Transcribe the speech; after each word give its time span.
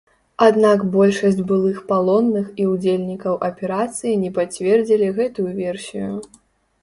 Аднак 0.43 0.79
большасць 0.93 1.41
былых 1.51 1.77
палонных 1.91 2.47
і 2.63 2.65
ўдзельнікаў 2.71 3.37
аперацыі 3.49 4.13
не 4.23 4.31
пацвердзілі 4.37 5.11
гэтую 5.19 5.49
версію. 5.61 6.11